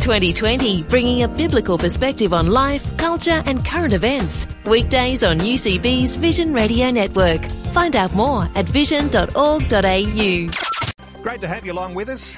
[0.00, 4.48] 2020, bringing a biblical perspective on life, culture, and current events.
[4.64, 7.44] Weekdays on UCB's Vision Radio Network.
[7.72, 10.50] Find out more at vision.org.au.
[11.22, 12.36] Great to have you along with us.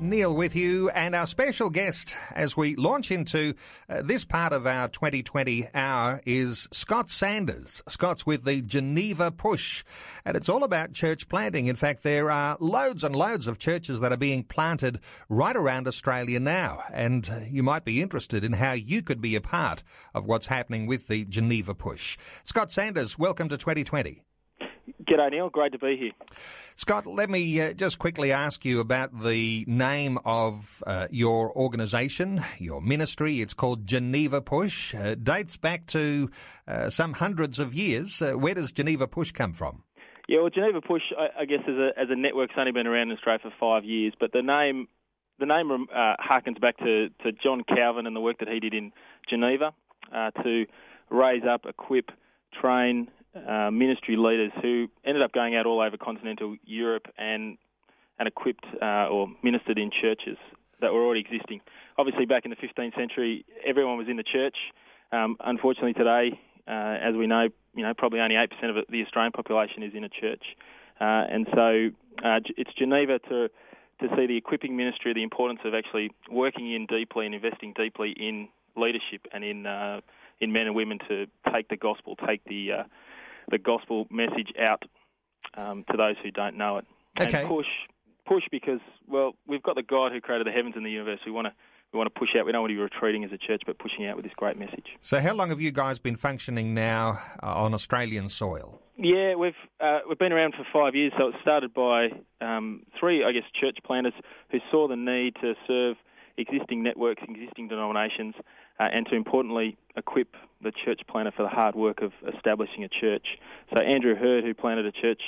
[0.00, 3.52] Neil with you and our special guest as we launch into
[3.86, 7.82] uh, this part of our 2020 hour is Scott Sanders.
[7.86, 9.84] Scott's with the Geneva Push
[10.24, 11.66] and it's all about church planting.
[11.66, 15.86] In fact, there are loads and loads of churches that are being planted right around
[15.86, 19.82] Australia now and you might be interested in how you could be a part
[20.14, 22.16] of what's happening with the Geneva Push.
[22.42, 24.22] Scott Sanders, welcome to 2020.
[25.04, 25.50] G'day, Neil.
[25.50, 26.12] Great to be here.
[26.76, 32.42] Scott, let me uh, just quickly ask you about the name of uh, your organisation,
[32.58, 33.40] your ministry.
[33.40, 34.94] It's called Geneva Push.
[34.94, 36.30] Uh, dates back to
[36.66, 38.22] uh, some hundreds of years.
[38.22, 39.82] Uh, where does Geneva Push come from?
[40.28, 43.10] Yeah, well, Geneva Push, I, I guess, as a as a network's only been around
[43.10, 44.88] in Australia for five years, but the name
[45.38, 48.74] the name uh, harkens back to, to John Calvin and the work that he did
[48.74, 48.92] in
[49.28, 49.72] Geneva
[50.42, 50.66] to
[51.10, 52.10] raise up, equip,
[52.60, 57.58] train, uh, ministry leaders who ended up going out all over continental Europe and
[58.18, 60.36] and equipped uh, or ministered in churches
[60.80, 61.60] that were already existing.
[61.96, 64.56] Obviously, back in the 15th century, everyone was in the church.
[65.10, 69.32] Um, unfortunately, today, uh, as we know, you know probably only 8% of the Australian
[69.32, 70.42] population is in a church,
[71.00, 71.90] uh, and so
[72.22, 73.48] uh, it's Geneva to
[74.00, 78.12] to see the equipping ministry, the importance of actually working in deeply and investing deeply
[78.18, 79.66] in leadership and in
[80.40, 82.84] in men and women to take the gospel, take the
[83.50, 84.82] the gospel message out
[85.56, 86.86] um, to those who don't know it.
[87.20, 87.40] Okay.
[87.40, 87.66] And push,
[88.26, 91.20] push because well, we've got the God who created the heavens and the universe.
[91.26, 91.52] We want to
[91.92, 92.46] we want to push out.
[92.46, 94.56] We don't want to be retreating as a church, but pushing out with this great
[94.56, 94.86] message.
[95.00, 98.80] So, how long have you guys been functioning now uh, on Australian soil?
[98.96, 101.12] Yeah, we've uh, we've been around for five years.
[101.18, 102.08] So it started by
[102.40, 104.12] um, three, I guess, church planters
[104.50, 105.96] who saw the need to serve
[106.40, 108.34] existing networks, existing denominations,
[108.78, 112.88] uh, and to importantly equip the church planter for the hard work of establishing a
[112.88, 113.26] church.
[113.72, 115.22] So Andrew Heard, who planted a church,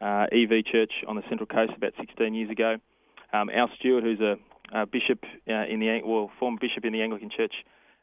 [0.00, 2.76] uh, EV Church on the Central Coast about 16 years ago,
[3.32, 4.36] um, Al Stewart, who's a,
[4.72, 7.54] a bishop uh, in the well, former bishop in the Anglican Church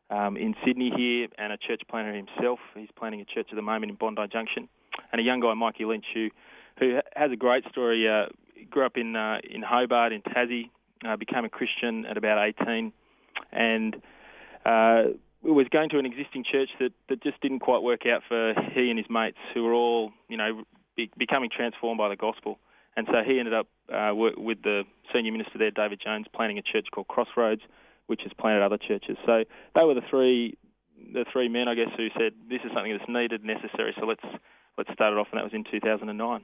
[0.10, 2.60] um, in Sydney here, and a church planter himself.
[2.76, 4.70] He's planting a church at the moment in Bondi Junction,
[5.12, 6.30] and a young guy, Mikey Lynch, who
[6.80, 8.08] who has a great story.
[8.08, 8.28] Uh,
[8.70, 10.70] grew up in uh, in Hobart in Tassie,
[11.06, 12.92] uh, became a Christian at about 18,
[13.52, 13.96] and
[14.66, 15.04] uh,
[15.44, 18.90] was going to an existing church that, that just didn't quite work out for he
[18.90, 20.64] and his mates, who were all, you know,
[20.96, 22.60] be, becoming transformed by the gospel.
[22.96, 26.64] And so he ended up uh, with the senior minister there, David Jones, planning a
[26.64, 27.62] church called Crossroads,
[28.08, 29.18] which has planted other churches.
[29.26, 29.44] So
[29.76, 30.58] they were the three,
[31.14, 33.94] the three men, I guess, who said this is something that's needed, necessary.
[34.00, 34.26] So let's
[34.78, 36.44] let's start it off, and that was in 2009.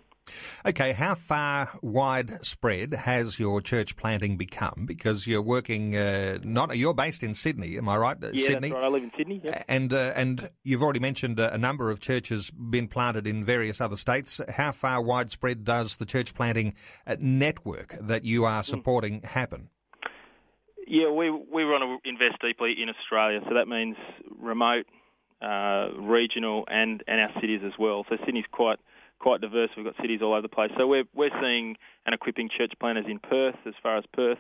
[0.65, 4.85] Okay, how far widespread has your church planting become?
[4.85, 8.17] Because you're working uh, not you're based in Sydney, am I right?
[8.31, 8.69] Yeah, Sydney.
[8.69, 8.83] that's right.
[8.83, 9.41] I live in Sydney.
[9.43, 9.63] Yeah.
[9.67, 13.97] And uh, and you've already mentioned a number of churches been planted in various other
[13.97, 14.39] states.
[14.49, 18.69] How far widespread does the church planting uh, network that you are hmm.
[18.69, 19.25] supporting mm.
[19.25, 19.69] happen?
[20.87, 23.95] Yeah, we we want to invest deeply in Australia, so that means
[24.39, 24.85] remote,
[25.43, 28.05] uh, regional, and and our cities as well.
[28.09, 28.79] So Sydney's quite
[29.19, 29.69] quite diverse.
[29.75, 30.71] We've got cities all over the place.
[30.77, 34.39] So we're we're seeing and equipping church planters in Perth, as far as Perth,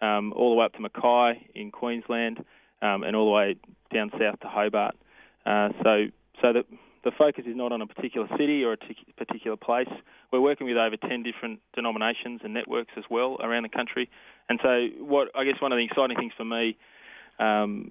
[0.00, 2.44] um, all the way up to Mackay in Queensland,
[2.80, 3.56] um, and all the way
[3.92, 4.96] down south to Hobart.
[5.46, 6.06] Uh, so
[6.40, 6.64] so the
[7.04, 9.88] the focus is not on a particular city or a t- particular place.
[10.32, 14.08] We're working with over 10 different denominations and networks as well around the country.
[14.48, 16.76] And so, what I guess one of the exciting things for me
[17.38, 17.90] um,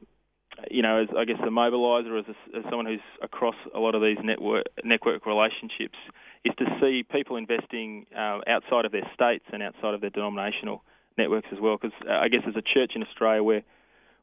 [0.70, 3.96] you know, as I guess the mobiliser, as, a, as someone who's across a lot
[3.96, 5.98] of these network network relationships,
[6.46, 10.84] is to see people investing uh, outside of their states and outside of their denominational
[11.18, 11.78] networks as well.
[11.82, 13.64] Because uh, I guess as a church in Australia, we're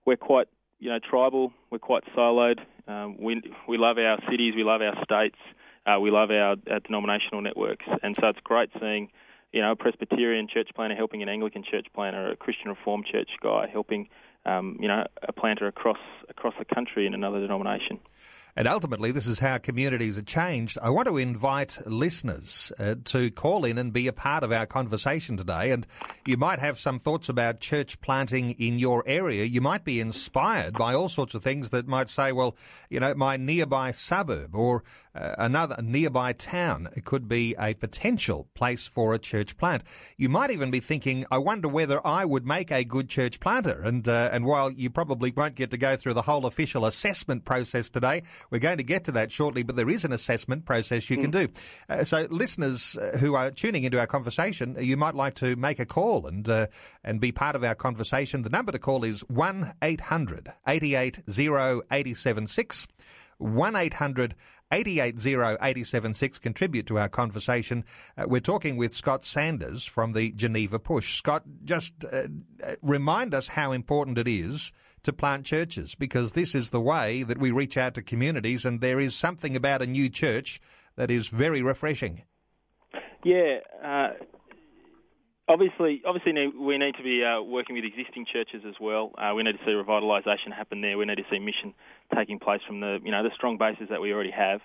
[0.04, 2.60] we're quite you know tribal, we're quite siloed.
[2.86, 5.38] Um, we we love our cities, we love our states,
[5.86, 9.10] uh, we love our, our denominational networks, and so it's great seeing
[9.52, 13.30] you know a Presbyterian church planter helping an Anglican church planter, a Christian Reformed church
[13.42, 14.08] guy helping
[14.47, 15.99] um, you know, a planter across
[16.29, 17.99] across the country in another denomination.
[18.58, 20.81] And ultimately, this is how communities are changed.
[20.82, 24.66] I want to invite listeners uh, to call in and be a part of our
[24.66, 25.70] conversation today.
[25.70, 25.87] And
[26.26, 29.44] you might have some thoughts about church planting in your area.
[29.44, 32.56] You might be inspired by all sorts of things that might say, well,
[32.90, 34.82] you know, my nearby suburb or
[35.14, 39.84] uh, another nearby town could be a potential place for a church plant.
[40.16, 43.82] You might even be thinking, I wonder whether I would make a good church planter.
[43.82, 47.44] And uh, and while you probably won't get to go through the whole official assessment
[47.44, 51.08] process today, we're going to get to that shortly, but there is an assessment process
[51.10, 51.22] you mm.
[51.22, 51.48] can do.
[51.88, 55.78] Uh, so, listeners uh, who are tuning into our conversation, you might like to make
[55.78, 56.66] a call and uh,
[57.04, 58.42] and be part of our conversation.
[58.42, 61.22] The number to call is one 800 880
[61.90, 62.86] 876
[63.38, 64.34] 1 800
[64.70, 67.84] 880 contribute to our conversation.
[68.16, 71.16] Uh, we're talking with Scott Sanders from the Geneva Push.
[71.16, 72.24] Scott, just uh,
[72.62, 74.72] uh, remind us how important it is
[75.08, 78.81] to plant churches because this is the way that we reach out to communities and
[78.82, 80.60] there is something about a new church
[80.96, 82.22] that is very refreshing.
[83.25, 84.10] Yeah, uh,
[85.50, 89.12] Obviously, obviously, we need to be uh, working with existing churches as well.
[89.16, 90.99] Uh, we need to see revitalisation happen there.
[90.99, 91.72] We need to see mission
[92.14, 94.60] taking place from the, you know, the strong bases that we already have.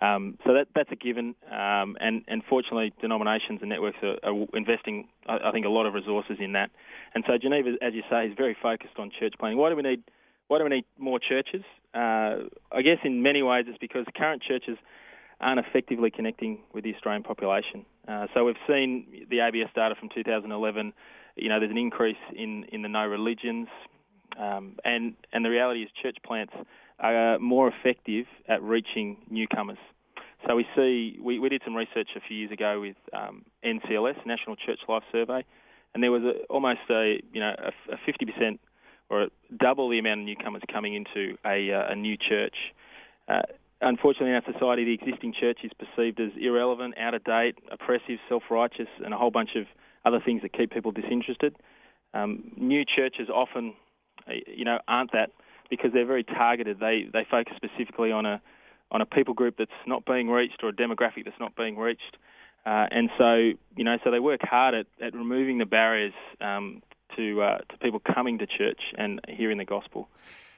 [0.00, 1.34] Um, so that that's a given.
[1.50, 5.86] Um, and and fortunately, denominations and networks are, are investing, I, I, think, a lot
[5.86, 6.70] of resources in that.
[7.14, 9.58] And so Geneva, as you say, is very focused on church planting.
[9.58, 10.02] Why do we need
[10.48, 11.62] Why do we need more churches?
[11.94, 14.76] Uh, I guess in many ways it's because current churches
[15.40, 17.84] aren't effectively connecting with the Australian population.
[18.08, 20.92] Uh, so we've seen the ABS data from 2011.
[21.36, 23.68] You know, there's an increase in, in the no religions,
[24.38, 26.54] um, and and the reality is church plants
[26.98, 29.78] are more effective at reaching newcomers.
[30.46, 34.24] So we see we, we did some research a few years ago with um, NCLS
[34.26, 35.44] National Church Life Survey,
[35.94, 38.58] and there was a, almost a you know a, 50%
[39.08, 42.54] or double the amount of newcomers coming into a, uh, a new church.
[43.28, 43.42] Uh,
[43.80, 48.18] unfortunately, in our society, the existing church is perceived as irrelevant, out of date, oppressive,
[48.28, 49.66] self righteous, and a whole bunch of
[50.04, 51.54] other things that keep people disinterested.
[52.14, 53.74] Um, new churches often,
[54.46, 55.30] you know, aren't that
[55.70, 56.80] because they're very targeted.
[56.80, 58.40] They they focus specifically on a
[58.90, 62.16] on a people group that's not being reached or a demographic that's not being reached,
[62.64, 63.34] uh, and so
[63.76, 66.82] you know, so they work hard at, at removing the barriers um,
[67.16, 70.08] to uh, to people coming to church and hearing the gospel.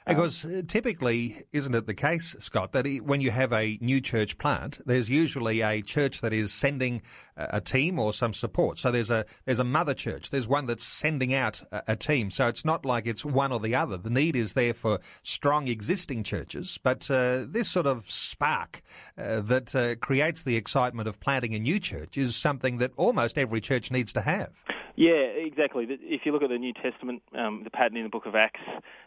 [0.08, 4.38] Because uh, typically, isn't it the case, Scott, that when you have a new church
[4.38, 7.02] plant, there's usually a church that is sending
[7.36, 8.78] a team or some support.
[8.78, 10.30] So there's a there's a mother church.
[10.30, 12.30] There's one that's sending out a, team.
[12.30, 13.96] So it's not like it's one or the other.
[13.96, 18.82] The need is there for strong existing churches, but uh, this sort of spark
[19.16, 23.36] uh, that uh, creates the excitement of planting a new church is something that almost
[23.36, 24.50] every church needs to have.
[24.98, 25.86] Yeah, exactly.
[25.88, 28.58] If you look at the New Testament, um, the pattern in the book of Acts,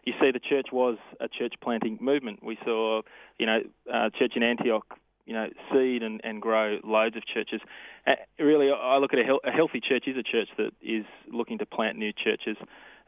[0.06, 2.42] you see the church was a church planting movement.
[2.42, 3.02] We saw,
[3.38, 3.60] you know,
[3.94, 4.86] uh, church in Antioch,
[5.26, 7.60] you know, seed and, and grow loads of churches.
[8.08, 11.04] Uh, really, I look at a, he- a healthy church is a church that is
[11.30, 12.56] looking to plant new churches.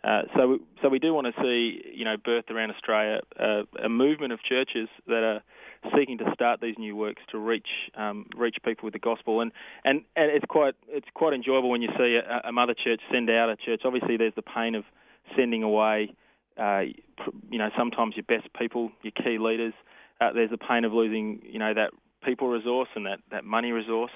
[0.04, 3.88] Uh, so, so we do want to see, you know, birth around Australia uh, a
[3.88, 5.42] movement of churches that are
[5.96, 9.52] seeking to start these new works to reach um, reach people with the gospel, and,
[9.84, 13.30] and and it's quite it's quite enjoyable when you see a, a mother church send
[13.30, 13.82] out a church.
[13.86, 14.84] Obviously, there's the pain of
[15.36, 16.14] sending away,
[16.58, 16.82] uh,
[17.50, 19.74] you know, sometimes your best people, your key leaders.
[20.22, 21.92] Uh, there's the pain of losing, you know, that
[22.24, 24.12] people resource and that, that money resource.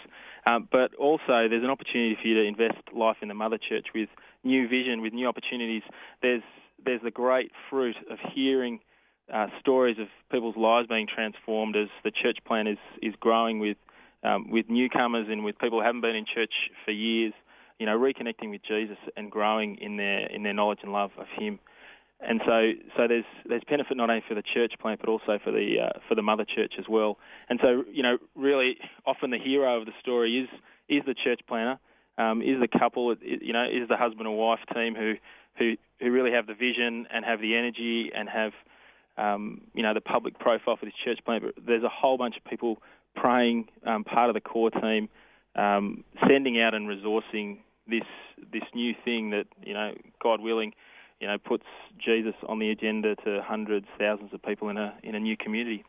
[0.46, 3.88] Um, but also, there's an opportunity for you to invest life in the mother church
[3.94, 4.10] with
[4.44, 5.84] new vision, with new opportunities.
[6.22, 6.44] There's
[6.86, 8.80] there's the great fruit of hearing
[9.34, 13.78] uh, stories of people's lives being transformed as the church plan is is growing with
[14.24, 16.54] um, with newcomers and with people who haven't been in church
[16.86, 17.34] for years.
[17.80, 21.28] You know, reconnecting with Jesus and growing in their in their knowledge and love of
[21.38, 21.60] Him.
[22.20, 25.52] And so, so there's there's benefit not only for the church plant but also for
[25.52, 27.20] the uh, for the mother church as well.
[27.50, 30.50] And so, you know, really often the hero of the story is
[30.90, 31.80] is the church planter,
[32.18, 35.14] um, is the couple, you know, is the husband and wife team who
[35.60, 38.54] who who really have the vision and have the energy and have
[39.18, 42.36] um, you know, the public profile for this church plant, but there's a whole bunch
[42.38, 42.82] of people
[43.16, 45.10] praying, um, part of the core team,
[45.56, 47.58] um, sending out and resourcing
[47.88, 48.04] this
[48.52, 50.74] this new thing that you know, God willing,
[51.20, 51.66] you know, puts
[51.98, 55.84] Jesus on the agenda to hundreds, thousands of people in a in a new community.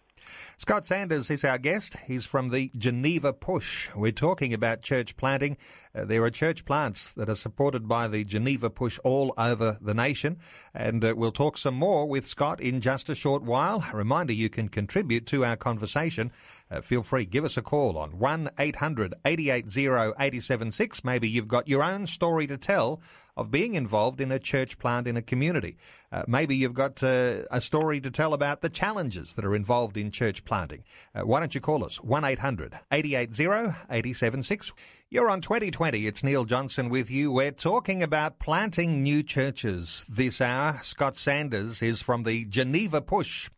[0.56, 1.96] Scott Sanders is our guest.
[2.06, 3.94] He's from the Geneva Push.
[3.94, 5.56] We're talking about church planting.
[5.94, 9.94] Uh, there are church plants that are supported by the Geneva Push all over the
[9.94, 10.38] nation.
[10.74, 13.84] And uh, we'll talk some more with Scott in just a short while.
[13.92, 16.32] A reminder you can contribute to our conversation.
[16.70, 21.04] Uh, feel free, give us a call on 1 800 880 876.
[21.04, 23.00] Maybe you've got your own story to tell
[23.36, 25.76] of being involved in a church plant in a community.
[26.10, 29.96] Uh, maybe you've got uh, a story to tell about the challenges that are involved
[29.96, 30.82] in church planting.
[31.14, 34.72] Uh, why don't you call us 1 800 880 876?
[35.10, 36.06] You're on 2020.
[36.06, 37.32] It's Neil Johnson with you.
[37.32, 40.80] We're talking about planting new churches this hour.
[40.82, 43.48] Scott Sanders is from the Geneva Push.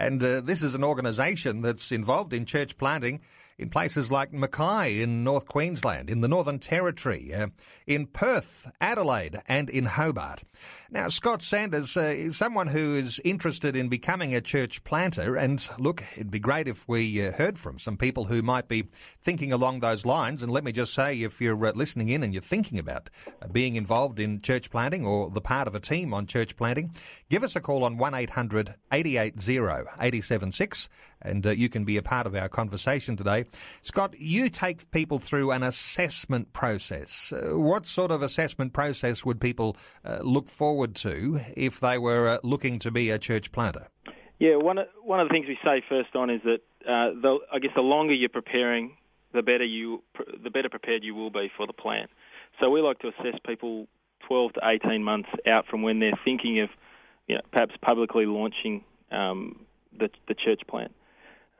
[0.00, 3.20] And uh, this is an organisation that's involved in church planting
[3.60, 7.48] in places like Mackay in North Queensland, in the Northern Territory, uh,
[7.86, 10.44] in Perth, Adelaide, and in Hobart.
[10.90, 15.68] Now, Scott Sanders uh, is someone who is interested in becoming a church planter, and
[15.78, 18.88] look, it'd be great if we uh, heard from some people who might be
[19.22, 20.42] thinking along those lines.
[20.42, 23.10] And let me just say, if you're uh, listening in and you're thinking about
[23.42, 26.94] uh, being involved in church planting or the part of a team on church planting,
[27.28, 29.58] give us a call on 1 800 880
[30.00, 30.88] 876
[31.22, 33.44] and uh, you can be a part of our conversation today.
[33.82, 37.32] Scott, you take people through an assessment process.
[37.32, 42.28] Uh, what sort of assessment process would people uh, look forward to if they were
[42.28, 43.88] uh, looking to be a church planter?
[44.38, 47.38] Yeah, one of, one of the things we say first on is that uh, the,
[47.52, 48.96] I guess the longer you're preparing,
[49.32, 50.02] the better you
[50.42, 52.10] the better prepared you will be for the plant.
[52.58, 53.86] So we like to assess people
[54.26, 56.70] 12 to 18 months out from when they're thinking of,
[57.26, 59.60] you know, perhaps publicly launching um,
[59.96, 60.92] the, the church plant.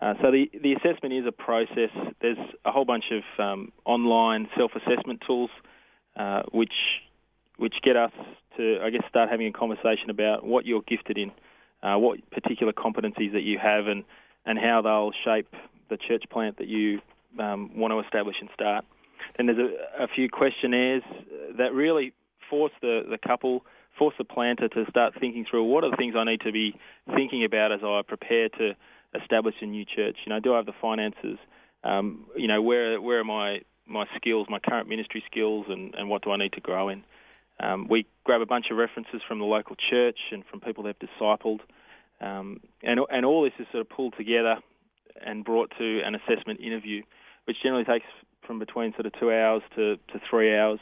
[0.01, 1.91] Uh, so the the assessment is a process.
[2.23, 5.51] There's a whole bunch of um, online self-assessment tools,
[6.17, 6.73] uh, which
[7.59, 8.13] which get us
[8.57, 11.33] to I guess start having a conversation about what you're gifted in,
[11.83, 14.05] uh, what particular competencies that you have, and
[14.47, 15.55] and how they'll shape
[15.91, 17.01] the church plant that you
[17.39, 18.85] um, want to establish and start.
[19.37, 21.03] Then there's a, a few questionnaires
[21.59, 22.13] that really
[22.49, 23.65] force the, the couple,
[23.99, 26.75] force the planter to start thinking through what are the things I need to be
[27.15, 28.75] thinking about as I prepare to
[29.15, 30.17] establish a new church?
[30.25, 31.39] You know, do I have the finances?
[31.85, 36.09] Um, you know, where where are my my skills, my current ministry skills, and, and
[36.09, 37.05] what do I need to grow in?
[37.59, 40.95] Um, we grab a bunch of references from the local church and from people they've
[40.99, 41.61] discipled,
[42.21, 44.57] um, and and all this is sort of pulled together
[45.25, 47.03] and brought to an assessment interview,
[47.45, 48.07] which generally takes
[48.47, 50.81] from between sort of two hours to, to three hours.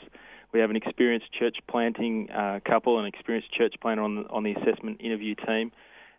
[0.52, 4.42] We have an experienced church planting uh, couple, an experienced church planter on the, on
[4.42, 5.72] the assessment interview team,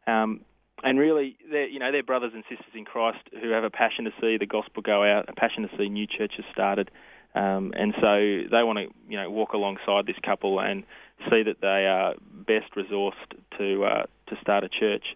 [0.05, 0.41] um,
[0.83, 4.05] and really, they're you know they're brothers and sisters in Christ who have a passion
[4.05, 6.91] to see the gospel go out, a passion to see new churches started,
[7.35, 10.83] um, and so they want to you know walk alongside this couple and
[11.29, 13.13] see that they are best resourced
[13.57, 15.15] to uh, to start a church.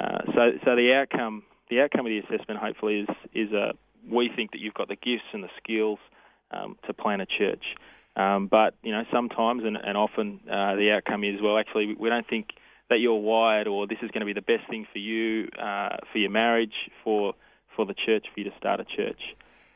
[0.00, 3.72] Uh, so so the outcome the outcome of the assessment hopefully is is a
[4.10, 5.98] we think that you've got the gifts and the skills
[6.50, 7.64] um, to plan a church.
[8.16, 12.08] Um, but you know sometimes and, and often uh, the outcome is well actually we
[12.08, 12.48] don't think
[12.92, 15.96] that you're wired or this is going to be the best thing for you, uh,
[16.12, 17.32] for your marriage, for
[17.74, 19.20] for the church, for you to start a church.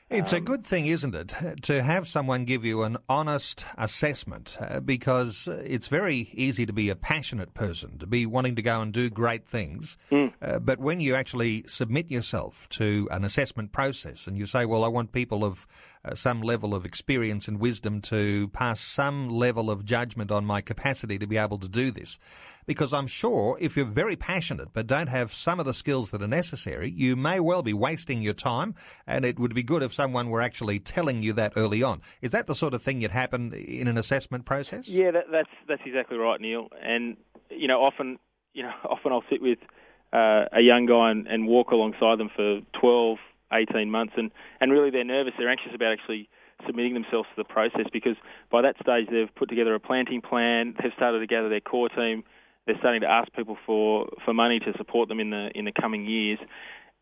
[0.08, 4.56] It's um, a good thing, isn't it, to have someone give you an honest assessment
[4.60, 8.82] uh, because it's very easy to be a passionate person, to be wanting to go
[8.82, 9.96] and do great things.
[10.12, 10.32] Mm.
[10.40, 14.84] Uh, but when you actually submit yourself to an assessment process and you say, well,
[14.84, 15.66] I want people of
[16.14, 21.18] some level of experience and wisdom to pass some level of judgment on my capacity
[21.18, 22.18] to be able to do this.
[22.66, 26.22] Because I'm sure if you're very passionate but don't have some of the skills that
[26.22, 28.74] are necessary, you may well be wasting your time,
[29.06, 32.02] and it would be good if someone were actually telling you that early on.
[32.20, 34.88] Is that the sort of thing that happen in an assessment process?
[34.88, 36.68] Yeah, that, that's that's exactly right, Neil.
[36.82, 37.16] And
[37.50, 38.18] you know, often
[38.56, 39.58] you know, often I'll sit with
[40.12, 43.18] uh, a young guy and, and walk alongside them for 12,
[43.52, 46.28] 18 months, and, and really they're nervous, they're anxious about actually
[46.66, 48.16] submitting themselves to the process because
[48.50, 51.88] by that stage they've put together a planting plan, they've started to gather their core
[51.88, 52.24] team,
[52.66, 55.72] they're starting to ask people for, for money to support them in the in the
[55.72, 56.38] coming years,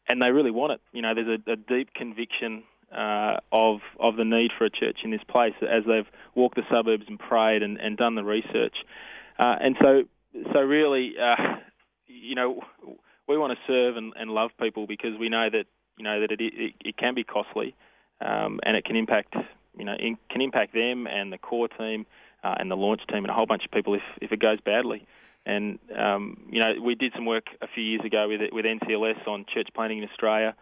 [0.08, 0.80] and they really want it.
[0.92, 4.98] You know, there's a, a deep conviction uh, of of the need for a church
[5.04, 8.76] in this place as they've walked the suburbs and prayed and, and done the research,
[9.38, 10.02] uh, and so
[10.52, 11.56] so really, uh,
[12.06, 12.60] you know,
[13.28, 16.30] we want to serve and, and love people because we know that you know that
[16.32, 17.74] it it, it can be costly,
[18.20, 19.34] um, and it can impact
[19.78, 22.06] you know in, can impact them and the core team
[22.42, 24.58] uh, and the launch team and a whole bunch of people if if it goes
[24.60, 25.06] badly.
[25.46, 29.26] And um, you know we did some work a few years ago with with NCLS
[29.26, 30.54] on church planting in Australia,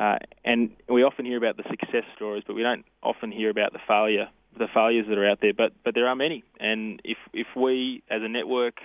[0.00, 3.72] uh, and we often hear about the success stories, but we don't often hear about
[3.72, 4.28] the failure
[4.58, 5.52] the failures that are out there.
[5.52, 8.80] But but there are many, and if if we as a network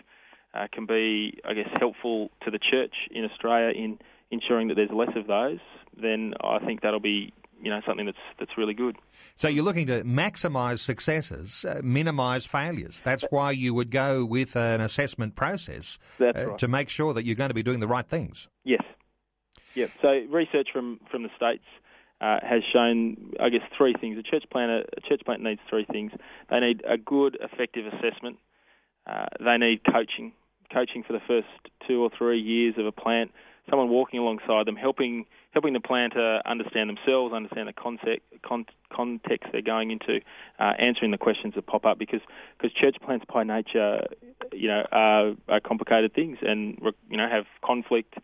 [0.54, 4.00] uh, can be, I guess, helpful to the church in Australia in
[4.32, 5.60] ensuring that there's less of those,
[6.00, 8.98] then I think that'll be you know something that's that's really good.
[9.36, 13.02] So you're looking to maximise successes, uh, minimise failures.
[13.04, 16.58] That's why you would go with an assessment process uh, right.
[16.58, 18.48] to make sure that you're going to be doing the right things.
[18.64, 18.84] Yes.
[19.76, 19.92] Yep.
[20.02, 21.66] So research from from the states.
[22.22, 24.18] Uh, has shown, I guess, three things.
[24.18, 26.12] A church planter, a church plant needs three things.
[26.50, 28.40] They need a good, effective assessment.
[29.08, 30.34] Uh, they need coaching,
[30.70, 31.48] coaching for the first
[31.88, 33.32] two or three years of a plant
[33.70, 39.50] someone walking alongside them, helping helping the planter understand themselves, understand the concept, con- context
[39.52, 40.20] they're going into,
[40.60, 42.22] uh, answering the questions that pop up because
[42.58, 44.08] because church plants by nature,
[44.54, 48.16] you know, are, are complicated things and you know have conflict.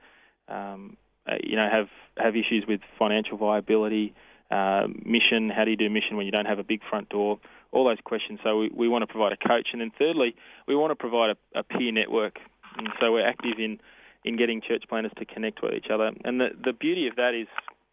[0.48, 0.98] Um,
[1.28, 1.88] uh, you know, have
[2.18, 4.14] have issues with financial viability,
[4.52, 5.50] uh, mission.
[5.50, 7.40] How do you do mission when you don't have a big front door?
[7.72, 8.40] All those questions.
[8.44, 10.36] So we, we want to provide a coach, and then thirdly,
[10.68, 12.38] we want to provide a, a peer network.
[12.78, 13.80] And so we're active in
[14.26, 16.12] in getting church planters to connect with each other.
[16.26, 17.48] And the the beauty of that is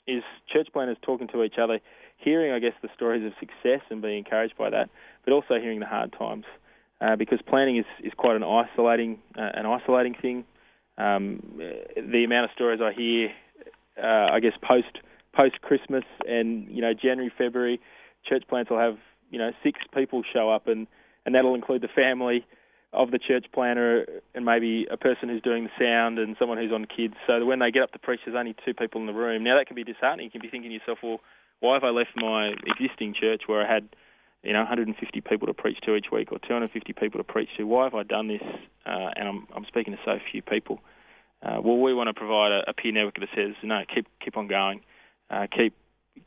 [0.09, 1.79] is church planters talking to each other,
[2.17, 4.91] hearing, I guess, the stories of success and being encouraged by that,
[5.25, 6.45] but also hearing the hard times.
[7.01, 10.45] Uh, because planning is, is quite an isolating uh, an isolating thing.
[10.99, 11.43] Um,
[11.97, 13.31] the amount of stories I hear,
[14.03, 14.99] uh, I guess post
[15.35, 17.81] post Christmas and you know January February,
[18.27, 18.97] church plants will have
[19.31, 20.87] you know six people show up and
[21.27, 22.47] and that'll include the family
[22.93, 26.73] of the church planter and maybe a person who's doing the sound and someone who's
[26.73, 27.15] on kids.
[27.27, 29.45] So when they get up to preach, there's only two people in the room.
[29.45, 30.25] Now that can be disheartening.
[30.27, 31.21] You can be thinking to yourself, well,
[31.61, 33.89] why have I left my existing church where I had
[34.43, 37.65] you know 150 people to preach to each week or 250 people to preach to?
[37.65, 38.43] Why have I done this?
[38.85, 40.81] Uh, and I'm I'm speaking to so few people.
[41.43, 44.37] Uh, well, we want to provide a, a peer network that says, no, keep keep
[44.37, 44.81] on going,
[45.31, 45.75] uh, keep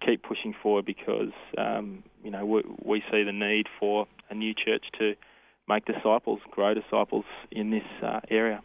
[0.04, 4.54] keep pushing forward because um, you know we, we see the need for a new
[4.54, 5.16] church to
[5.68, 8.62] make disciples, grow disciples in this uh, area.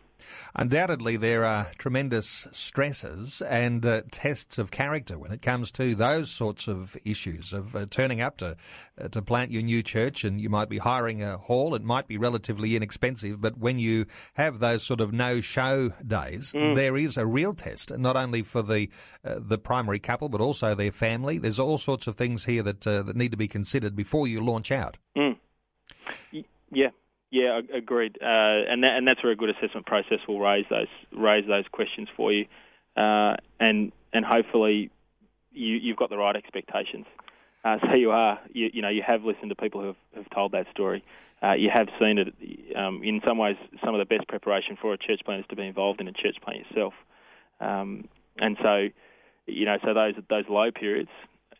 [0.54, 6.30] Undoubtedly, there are tremendous stresses and uh, tests of character when it comes to those
[6.30, 8.57] sorts of issues of uh, turning up to
[9.00, 11.75] uh, to plant your new church, and you might be hiring a hall.
[11.75, 16.75] It might be relatively inexpensive, but when you have those sort of no-show days, mm.
[16.75, 18.90] there is a real test, not only for the
[19.25, 21.38] uh, the primary couple but also their family.
[21.38, 24.40] There's all sorts of things here that uh, that need to be considered before you
[24.40, 24.99] launch out.
[25.16, 25.37] Mm.
[26.70, 26.90] Yeah,
[27.30, 28.18] yeah, agreed.
[28.20, 31.64] Uh, and that, and that's where a good assessment process will raise those raise those
[31.70, 32.46] questions for you,
[32.96, 34.90] uh, and and hopefully
[35.52, 37.06] you you've got the right expectations.
[37.64, 40.30] Uh, so you are you, you know you have listened to people who have, have
[40.30, 41.04] told that story.
[41.42, 42.76] Uh, you have seen it.
[42.76, 45.56] Um, in some ways, some of the best preparation for a church plan is to
[45.56, 46.92] be involved in a church plan yourself.
[47.60, 48.08] Um,
[48.38, 48.88] and so,
[49.46, 51.10] you know, so those those low periods,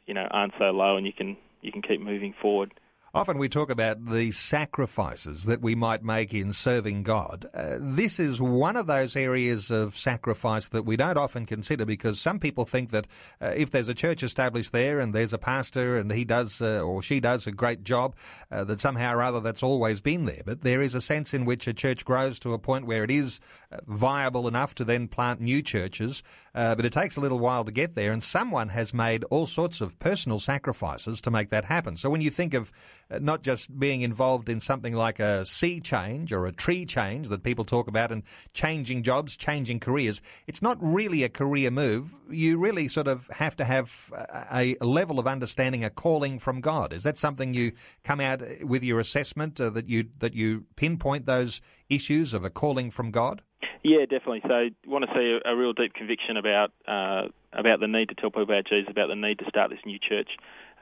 [0.06, 2.72] you know, aren't so low, and you can you can keep moving forward.
[3.12, 7.44] Often we talk about the sacrifices that we might make in serving God.
[7.52, 12.20] Uh, this is one of those areas of sacrifice that we don't often consider because
[12.20, 13.08] some people think that
[13.42, 16.82] uh, if there's a church established there and there's a pastor and he does uh,
[16.82, 18.14] or she does a great job,
[18.52, 20.42] uh, that somehow or other that's always been there.
[20.46, 23.10] But there is a sense in which a church grows to a point where it
[23.10, 23.40] is
[23.72, 26.22] uh, viable enough to then plant new churches,
[26.54, 29.46] uh, but it takes a little while to get there, and someone has made all
[29.46, 31.96] sorts of personal sacrifices to make that happen.
[31.96, 32.70] So when you think of
[33.18, 37.42] not just being involved in something like a sea change or a tree change that
[37.42, 40.23] people talk about and changing jobs, changing careers.
[40.46, 42.14] It's not really a career move.
[42.28, 44.12] You really sort of have to have
[44.52, 46.92] a level of understanding, a calling from God.
[46.92, 47.73] Is that something you
[48.04, 52.50] come out with your assessment uh, that you that you pinpoint those issues of a
[52.50, 53.42] calling from God?
[53.82, 54.43] Yeah, definitely.
[54.47, 58.10] So, you want to see a, a real deep conviction about uh, about the need
[58.10, 60.28] to tell people about Jesus, about the need to start this new church.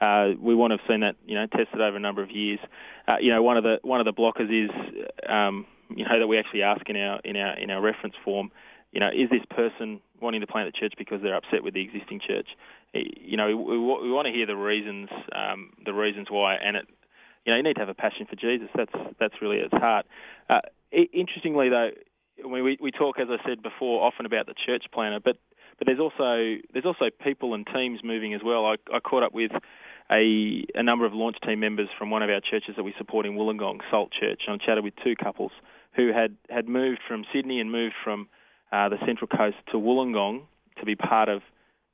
[0.01, 2.59] Uh, we want to have seen that you know tested over a number of years.
[3.07, 4.69] Uh, you know, one of the one of the blockers is
[5.27, 8.51] um, you know that we actually ask in our in our in our reference form.
[8.91, 11.81] You know, is this person wanting to plant the church because they're upset with the
[11.81, 12.47] existing church?
[12.93, 16.75] You know, we, we, we want to hear the reasons um, the reasons why, and
[16.75, 16.85] it
[17.45, 18.67] you know you need to have a passion for Jesus.
[18.75, 20.05] That's that's really at its heart.
[20.49, 21.91] Uh, interestingly, though,
[22.45, 25.37] we we talk, as I said before, often about the church planter, but
[25.77, 28.65] but there's also there's also people and teams moving as well.
[28.65, 29.51] I, I caught up with
[30.11, 33.25] a, a number of launch team members from one of our churches that we support
[33.25, 35.51] in Wollongong, Salt Church, and I chatted with two couples
[35.95, 38.27] who had, had moved from Sydney and moved from
[38.71, 40.41] uh, the Central Coast to Wollongong
[40.79, 41.41] to be part of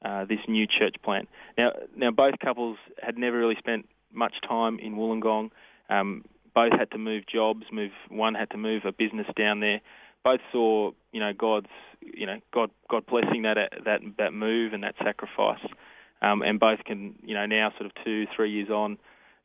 [0.03, 1.27] uh, this new church plant.
[1.57, 5.51] Now, now both couples had never really spent much time in Wollongong.
[5.89, 7.63] Um, both had to move jobs.
[7.71, 9.81] Move one had to move a business down there.
[10.25, 11.69] Both saw, you know, God's,
[12.01, 15.61] you know, God, God blessing that that that move and that sacrifice
[16.21, 18.97] um, and both can, you know, now sort of two, three years on,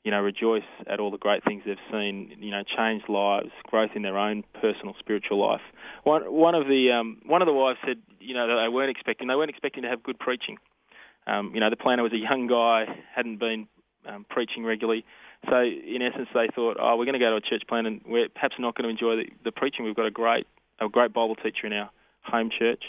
[0.04, 3.90] you know, rejoice at all the great things they've seen, you know, change lives, growth
[3.94, 5.60] in their own personal spiritual life.
[6.04, 8.90] One one of the um, one of the wives said, you know, that they weren't
[8.90, 10.56] expecting they weren't expecting to have good preaching.
[11.26, 13.68] Um, you know, the planner was a young guy, hadn't been
[14.08, 15.04] um, preaching regularly.
[15.50, 18.00] So in essence, they thought, oh, we're going to go to a church plan and
[18.06, 19.84] we're perhaps not going to enjoy the, the preaching.
[19.84, 20.46] We've got a great
[20.80, 21.90] a great Bible teacher in our
[22.22, 22.82] home church.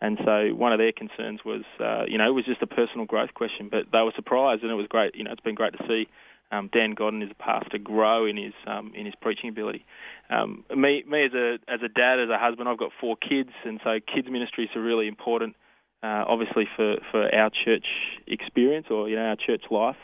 [0.00, 3.06] And so one of their concerns was, uh, you know, it was just a personal
[3.06, 5.14] growth question, but they were surprised, and it was great.
[5.14, 6.08] You know, it's been great to see
[6.52, 9.84] um, Dan Godden as a pastor grow in his um, in his preaching ability.
[10.28, 13.50] Um, me, me as a as a dad, as a husband, I've got four kids,
[13.64, 15.56] and so kids ministries are really important,
[16.02, 17.86] uh, obviously for for our church
[18.26, 19.96] experience or you know our church life.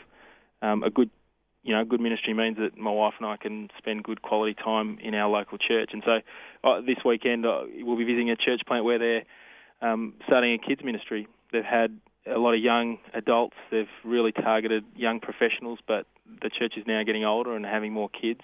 [0.61, 1.09] Um, a good
[1.69, 4.97] you know, good ministry means that my wife and I can spend good quality time
[5.03, 5.91] in our local church.
[5.93, 6.21] And so
[6.67, 9.23] uh, this weekend uh, we'll be visiting a church plant where they're
[9.79, 11.27] um, starting a kids ministry.
[11.51, 13.55] They've had a lot of young adults.
[13.69, 16.07] They've really targeted young professionals, but
[16.41, 18.41] the church is now getting older and having more kids.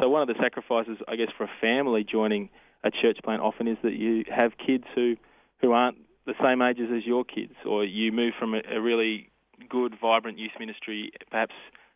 [0.00, 2.48] So one of the sacrifices, I guess, for a family joining
[2.84, 5.16] a church plant often is that you have kids who
[5.60, 9.30] who aren't the same ages as your kids, or you move from a, a really
[9.68, 11.54] good, vibrant youth ministry, perhaps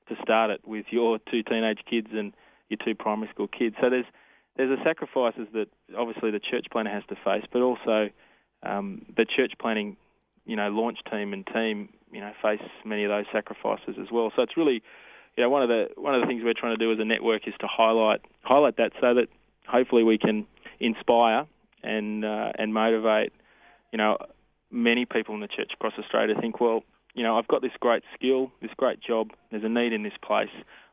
[0.08, 2.32] to start it with your two teenage kids and
[2.68, 3.76] your two primary school kids.
[3.80, 4.06] So there's
[4.56, 8.08] there's the sacrifices that obviously the church planter has to face, but also
[8.62, 9.96] um, the church planning,
[10.46, 14.32] you know, launch team and team, you know, face many of those sacrifices as well.
[14.34, 14.82] So it's really,
[15.36, 17.04] you know, one of the one of the things we're trying to do as a
[17.04, 19.28] network is to highlight highlight that so that
[19.68, 20.46] hopefully we can
[20.80, 21.46] inspire
[21.82, 23.32] and uh, and motivate,
[23.92, 24.16] you know,
[24.70, 26.82] many people in the church across Australia to think, well,
[27.16, 29.30] you know, I've got this great skill, this great job.
[29.50, 30.50] There's a need in this place.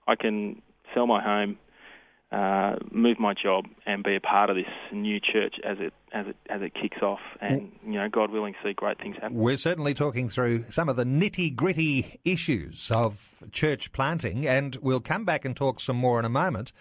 [0.08, 0.62] I can
[0.94, 1.60] sell my home,
[2.32, 6.28] uh, move my job and be a part of this new church as it as
[6.28, 9.36] it as it kicks off, and you know, God willing, see great things happen.
[9.36, 15.00] We're certainly talking through some of the nitty gritty issues of church planting, and we'll
[15.00, 16.72] come back and talk some more in a moment.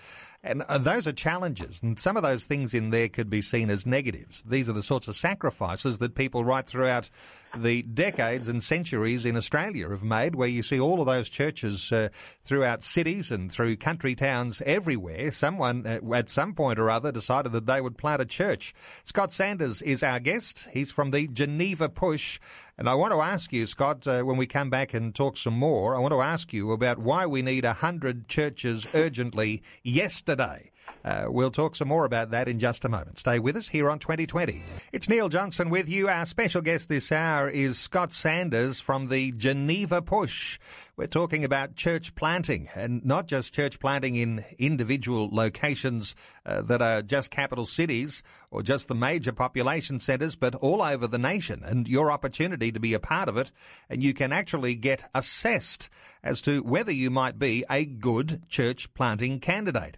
[0.45, 3.71] And uh, those are challenges, and some of those things in there could be seen
[3.71, 4.43] as negatives.
[4.43, 7.09] These are the sorts of sacrifices that people right throughout
[7.57, 11.93] the decades and centuries in Australia have made, where you see all of those churches
[11.93, 12.09] uh,
[12.43, 15.31] throughout cities and through country towns everywhere.
[15.31, 18.75] Someone uh, at some point or other decided that they would plant a church.
[19.05, 20.69] Scott Sanders is our guest.
[20.73, 22.41] He's from the Geneva Push.
[22.79, 25.53] And I want to ask you, Scott, uh, when we come back and talk some
[25.53, 30.73] more, I want to ask you about why we need 100 churches urgently yesterday.
[31.05, 33.19] Uh, we'll talk some more about that in just a moment.
[33.19, 34.63] Stay with us here on 2020.
[34.93, 36.09] It's Neil Johnson with you.
[36.09, 40.59] Our special guest this hour is Scott Sanders from the Geneva Push.
[40.95, 46.83] We're talking about church planting and not just church planting in individual locations uh, that
[46.83, 51.63] are just capital cities or just the major population centres, but all over the nation
[51.65, 53.53] and your opportunity to be a part of it.
[53.89, 55.89] And you can actually get assessed
[56.23, 59.97] as to whether you might be a good church planting candidate.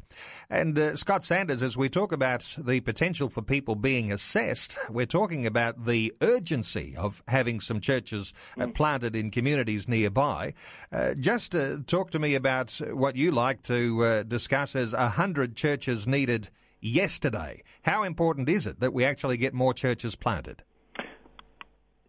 [0.48, 5.06] And uh, Scott Sanders, as we talk about the potential for people being assessed, we're
[5.06, 10.54] talking about the urgency of having some churches uh, planted in communities nearby.
[10.94, 15.56] Uh, just uh, talk to me about what you like to uh, discuss as 100
[15.56, 17.64] churches needed yesterday.
[17.82, 20.62] How important is it that we actually get more churches planted?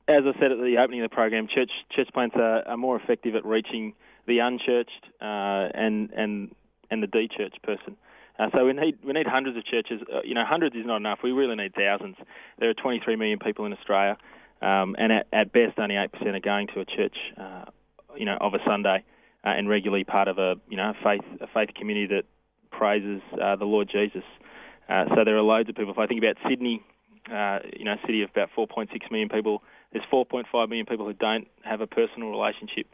[0.08, 2.96] As I said at the opening of the program, church church plants are, are more
[2.96, 3.94] effective at reaching
[4.28, 6.54] the unchurched uh, and and
[6.92, 7.98] and the de-churched person.
[8.38, 10.00] Uh, so we need we need hundreds of churches.
[10.14, 11.20] Uh, you know, hundreds is not enough.
[11.24, 12.18] We really need thousands.
[12.60, 14.16] There are 23 million people in Australia,
[14.62, 17.18] um, and at, at, best, only eight percent are going to a church.
[17.36, 17.66] Uh,
[18.18, 19.04] you know, of a Sunday,
[19.44, 22.24] uh, and regularly part of a you know faith a faith community that
[22.72, 24.24] praises uh, the Lord Jesus.
[24.90, 25.92] Uh, so there are loads of people.
[25.92, 26.84] If I think about Sydney,
[27.28, 31.82] you know, city of about 4.6 million people, there's 4.5 million people who don't have
[31.82, 32.88] a personal relationship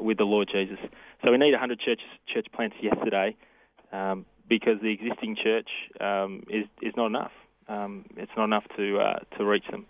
[0.00, 0.78] with the Lord Jesus.
[1.24, 2.00] So we need 100 church
[2.32, 3.36] church plants yesterday.
[3.92, 5.68] Um, because the existing church
[6.00, 7.32] um, is is not enough.
[7.68, 9.86] Um, it's not enough to uh, to reach them.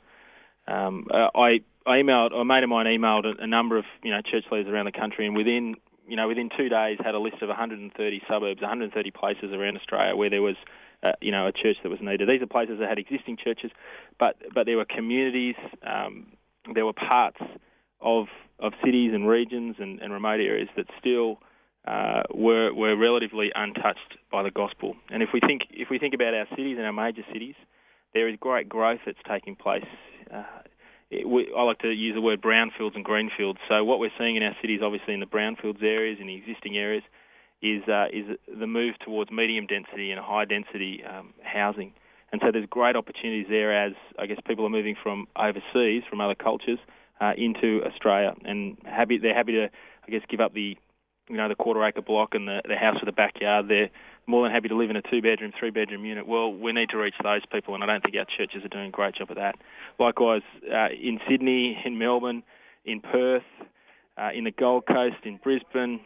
[0.69, 4.11] Um, uh, I I emailed, a mate of mine emailed a, a, number of you
[4.11, 5.75] know church leaders around the country, and within
[6.07, 10.17] you know within two days had a list of 130 suburbs, 130 places around Australia
[10.17, 10.57] where there was
[11.03, 12.29] uh, you know a church that was needed.
[12.29, 13.71] These are places that had existing churches,
[14.19, 16.27] but but there were communities, um,
[16.75, 17.41] there were parts
[18.01, 18.27] of
[18.59, 21.39] of cities and regions and, and remote areas that still
[21.87, 24.95] uh, were were relatively untouched by the gospel.
[25.11, 27.57] And if we think if we think about our cities and our major cities,
[28.15, 29.85] there is great growth that's taking place.
[30.33, 30.45] Uh,
[31.27, 33.59] we, I like to use the word brownfields and greenfields.
[33.69, 36.77] So what we're seeing in our cities, obviously in the brownfields areas, in the existing
[36.77, 37.03] areas,
[37.61, 41.93] is uh, is the move towards medium density and high density um, housing.
[42.33, 46.21] And so there's great opportunities there as I guess people are moving from overseas, from
[46.21, 46.79] other cultures,
[47.21, 49.69] uh, into Australia, and happy they're happy to
[50.07, 50.77] I guess give up the
[51.29, 53.91] you know, the quarter acre block and the, the house with a backyard, they're
[54.27, 56.27] more than happy to live in a two bedroom, three bedroom unit.
[56.27, 58.89] Well, we need to reach those people, and I don't think our churches are doing
[58.89, 59.57] a great job of that.
[59.99, 62.43] Likewise, uh, in Sydney, in Melbourne,
[62.85, 63.43] in Perth,
[64.17, 66.01] uh, in the Gold Coast, in Brisbane,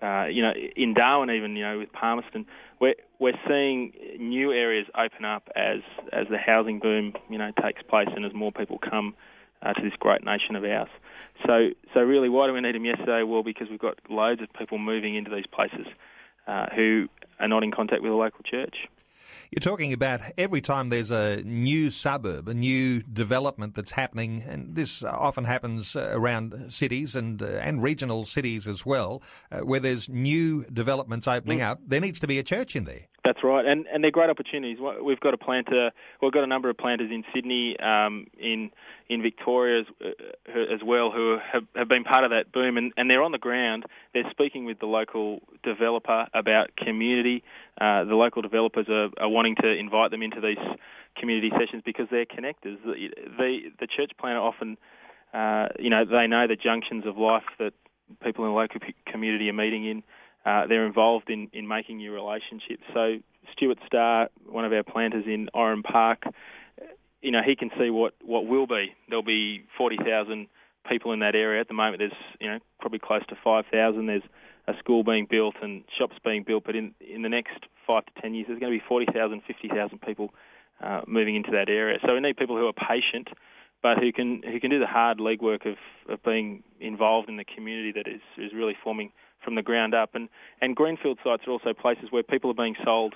[0.00, 2.46] uh, you know, in Darwin, even you know, with Palmerston,
[2.80, 5.80] we're we're seeing new areas open up as
[6.12, 9.82] as the housing boom, you know, takes place and as more people come uh, to
[9.82, 10.88] this great nation of ours.
[11.46, 13.22] So, so really, why do we need them yesterday?
[13.22, 15.86] Well, because we've got loads of people moving into these places
[16.46, 18.88] uh, who are not in contact with a local church.
[19.50, 24.74] You're talking about every time there's a new suburb, a new development that's happening, and
[24.74, 29.80] this often happens uh, around cities and uh, and regional cities as well, uh, where
[29.80, 31.66] there's new developments opening mm.
[31.66, 31.80] up.
[31.86, 33.06] There needs to be a church in there.
[33.24, 34.78] That's right, and and they're great opportunities.
[35.02, 35.90] We've got a planter,
[36.22, 38.70] we've got a number of planters in Sydney, um, in
[39.08, 42.92] in Victoria as, uh, as well, who have, have been part of that boom, and,
[42.96, 43.84] and they're on the ground.
[44.14, 47.42] They're speaking with the local developer about community.
[47.80, 50.58] Uh, the local developers are, are wanting to invite them into these
[51.16, 52.78] community sessions because they're connectors.
[52.84, 54.78] The the, the church planter often,
[55.34, 57.72] uh, you know, they know the junctions of life that
[58.22, 60.02] people in the local community are meeting in.
[60.44, 62.82] Uh, they're involved in, in making new relationships.
[62.94, 63.18] So
[63.52, 66.24] Stuart Starr, one of our planters in Oran Park,
[67.20, 68.94] you know, he can see what, what will be.
[69.08, 70.46] There'll be 40,000
[70.88, 71.60] people in that area.
[71.60, 74.06] At the moment, there's, you know, probably close to 5,000.
[74.06, 74.22] There's
[74.68, 78.22] a school being built and shops being built, but in, in the next five to
[78.22, 80.32] 10 years, there's going to be 40,000, 50,000 people
[80.82, 81.98] uh, moving into that area.
[82.06, 83.28] So we need people who are patient,
[83.82, 85.76] but who can who can do the hard legwork of,
[86.08, 89.12] of being involved in the community that is, is really forming–
[89.44, 90.14] from the ground up.
[90.14, 90.28] And,
[90.60, 93.14] and greenfield sites are also places where people are being sold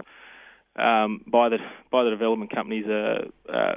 [0.77, 1.59] um, by the
[1.91, 3.75] by the development companies a, a,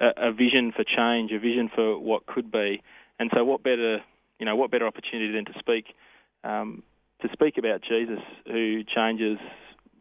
[0.00, 2.82] a vision for change, a vision for what could be.
[3.18, 3.98] And so, what better
[4.38, 5.94] you know what better opportunity than to speak
[6.42, 6.82] um,
[7.20, 9.38] to speak about Jesus, who changes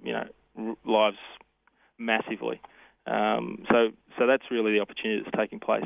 [0.01, 1.17] you know lives
[1.97, 2.61] massively.
[3.07, 5.85] Um, so, so that's really the opportunity that's taking place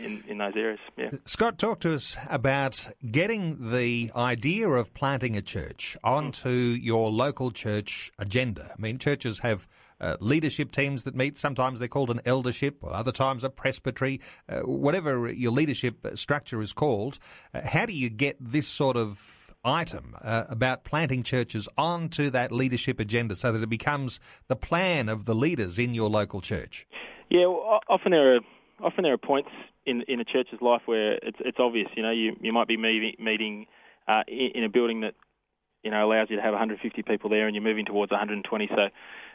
[0.00, 0.80] in, in those areas.
[0.96, 1.10] Yeah.
[1.24, 7.50] Scott, talk to us about getting the idea of planting a church onto your local
[7.50, 8.72] church agenda.
[8.76, 9.68] I mean, churches have
[10.00, 11.38] uh, leadership teams that meet.
[11.38, 14.20] Sometimes they're called an eldership, or other times a presbytery.
[14.48, 17.18] Uh, whatever your leadership structure is called,
[17.54, 22.52] uh, how do you get this sort of item uh, about planting churches onto that
[22.52, 26.86] leadership agenda so that it becomes the plan of the leaders in your local church?
[27.30, 28.40] Yeah, well, often there are
[28.80, 29.50] often there are points
[29.86, 31.88] in in a church's life where it's it's obvious.
[31.96, 33.66] You know, you you might be meeting meeting
[34.08, 35.14] uh, in a building that
[35.82, 38.68] you know allows you to have 150 people there, and you're moving towards 120.
[38.68, 38.88] So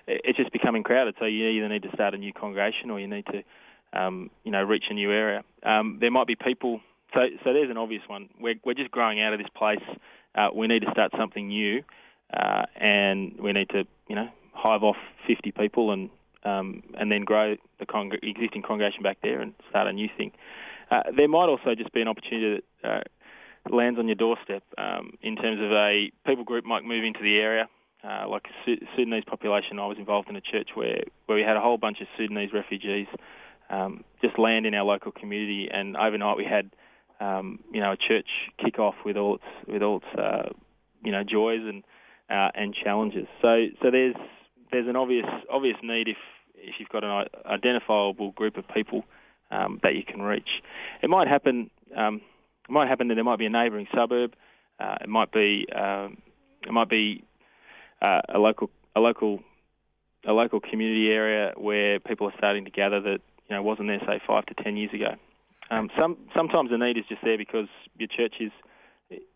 [0.08, 1.16] it's just becoming crowded.
[1.20, 4.52] So you either need to start a new congregation or you need to um, you
[4.52, 5.44] know reach a new area.
[5.64, 6.82] Um, there might be people.
[7.14, 8.30] So so there's an obvious one.
[8.40, 9.84] We're we're just growing out of this place
[10.36, 11.84] uh, we need to start something new,
[12.34, 16.10] uh, and we need to, you know, hive off 50 people and
[16.46, 20.32] um, and then grow the con- existing congregation back there and start a new thing.
[20.90, 25.18] Uh, there might also just be an opportunity that uh, lands on your doorstep um,
[25.22, 27.68] in terms of a people group might move into the area.
[28.02, 31.58] Uh, like Su- Sudanese population, I was involved in a church where, where we had
[31.58, 33.08] a whole bunch of Sudanese refugees
[33.70, 36.72] um, just land in our local community, and overnight we had
[37.20, 38.28] um, you know, a church
[38.64, 40.50] kick off with all its with all its uh,
[41.04, 41.84] you know joys and
[42.30, 43.28] uh, and challenges.
[43.42, 44.16] So so there's
[44.72, 46.18] there's an obvious obvious need if
[46.56, 49.04] if you've got an identifiable group of people
[49.52, 50.50] um, that you can reach.
[51.02, 51.70] It might happen.
[51.96, 52.22] Um,
[52.68, 54.34] it might happen that there might be a neighbouring suburb.
[54.80, 56.18] Uh, it might be um,
[56.66, 57.24] it might be
[58.02, 59.40] uh, a local a local
[60.28, 64.00] a local community area where people are starting to gather that you know wasn't there
[64.06, 65.16] say five to ten years ago.
[65.72, 68.52] Um, some sometimes the need is just there because your church is,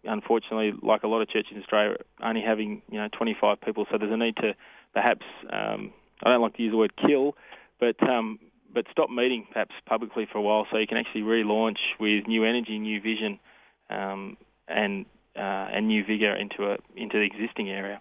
[0.03, 3.85] unfortunately, like a lot of churches in Australia, only having you know 25 people.
[3.91, 4.53] So there's a need to
[4.93, 5.93] perhaps um,
[6.23, 7.35] I don't like to use the word kill,
[7.79, 8.39] but um,
[8.73, 12.43] but stop meeting perhaps publicly for a while so you can actually relaunch with new
[12.43, 13.39] energy, new vision,
[13.89, 17.99] um, and uh, and new vigour into a into the existing area.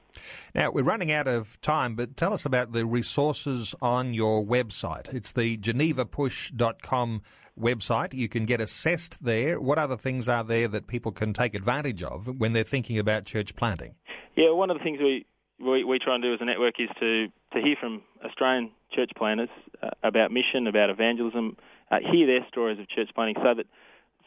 [0.55, 5.13] Now we're running out of time, but tell us about the resources on your website.
[5.13, 7.23] It's the GenevaPush.com
[7.59, 8.15] website.
[8.15, 9.61] You can get assessed there.
[9.61, 13.25] What other things are there that people can take advantage of when they're thinking about
[13.25, 13.95] church planting?
[14.37, 15.27] Yeah, one of the things we,
[15.61, 19.11] we, we try and do as a network is to, to hear from Australian church
[19.17, 19.51] planters
[19.83, 21.57] uh, about mission, about evangelism,
[21.91, 23.67] uh, hear their stories of church planting, so that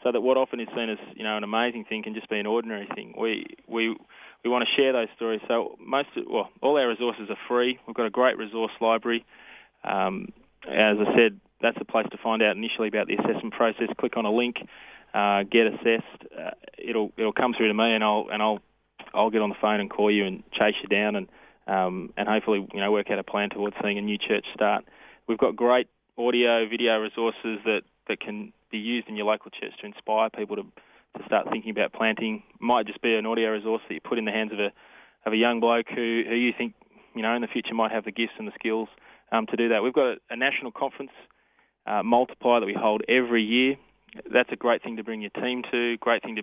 [0.02, 2.38] so that what often is seen as you know an amazing thing can just be
[2.38, 3.14] an ordinary thing.
[3.18, 3.96] We we
[4.44, 5.40] we want to share those stories.
[5.48, 7.78] So most well, all our resources are free.
[7.86, 9.24] We've got a great resource library.
[9.82, 10.28] Um,
[10.68, 13.88] as I said, that's the place to find out initially about the assessment process.
[13.98, 14.56] Click on a link,
[15.14, 16.32] uh, get assessed.
[16.36, 18.60] Uh, it'll it'll come through to me, and I'll and I'll
[19.14, 21.28] I'll get on the phone and call you and chase you down, and
[21.66, 24.84] um, and hopefully you know work out a plan towards seeing a new church start.
[25.26, 25.88] We've got great
[26.18, 30.56] audio, video resources that that can be used in your local church to inspire people
[30.56, 30.62] to
[31.18, 32.42] to start thinking about planting.
[32.60, 34.70] Might just be an audio resource that you put in the hands of a
[35.24, 36.74] of a young bloke who who you think
[37.14, 38.88] you know in the future might have the gifts and the skills
[39.32, 39.82] um, to do that.
[39.82, 41.12] We've got a, a national conference
[41.86, 43.76] uh, multiplier that we hold every year.
[44.32, 45.96] That's a great thing to bring your team to.
[45.98, 46.42] Great thing to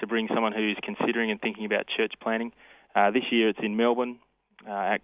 [0.00, 2.52] to bring someone who's considering and thinking about church planning.
[2.96, 4.18] Uh, this year it's in Melbourne
[4.68, 5.00] uh, at,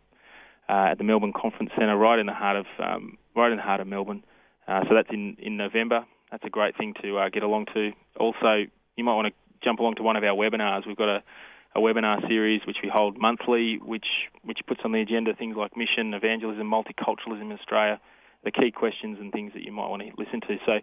[0.68, 3.62] uh, at the Melbourne Conference Centre, right in the heart of um, right in the
[3.62, 4.24] heart of Melbourne.
[4.66, 6.04] Uh, so that's in in November.
[6.30, 7.92] That's a great thing to get along to.
[8.18, 8.64] Also,
[8.96, 10.86] you might want to jump along to one of our webinars.
[10.86, 11.22] We've got a
[11.74, 14.06] a webinar series which we hold monthly, which
[14.42, 18.00] which puts on the agenda things like mission, evangelism, multiculturalism in Australia,
[18.48, 20.56] the key questions and things that you might want to listen to.
[20.64, 20.78] So,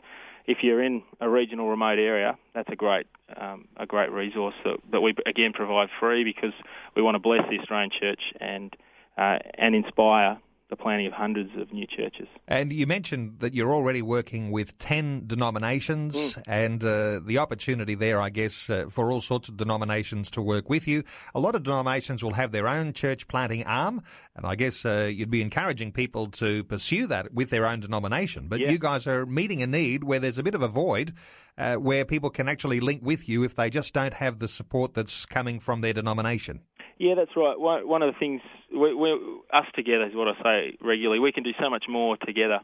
[0.48, 4.78] if you're in a regional remote area, that's a great um, a great resource that,
[4.92, 6.54] that we again provide free because
[6.96, 8.76] we want to bless the Australian Church and
[9.18, 10.38] uh, and inspire
[10.70, 12.28] the planning of hundreds of new churches.
[12.48, 16.44] And you mentioned that you're already working with 10 denominations mm.
[16.48, 20.68] and uh, the opportunity there, I guess, uh, for all sorts of denominations to work
[20.68, 21.04] with you.
[21.36, 24.02] A lot of denominations will have their own church planting arm,
[24.36, 28.48] and I guess uh, you'd be encouraging people to pursue that with their own denomination.
[28.48, 28.72] But yeah.
[28.72, 31.14] you guys are meeting a need where there's a bit of a void.
[31.58, 34.94] Uh, where people can actually link with you if they just don't have the support
[34.94, 36.60] that's coming from their denomination.
[36.98, 37.56] Yeah, that's right.
[37.58, 39.12] One of the things, we, we,
[39.54, 41.20] us together is what I say regularly.
[41.20, 42.60] We can do so much more together.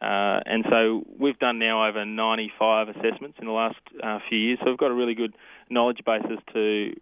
[0.00, 4.58] Uh, and so we've done now over 95 assessments in the last uh, few years.
[4.62, 5.34] So we've got a really good
[5.68, 6.92] knowledge basis to